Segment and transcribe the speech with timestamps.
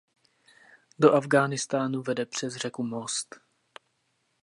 [0.99, 3.35] Do Afghánistánu vede přes řeku most.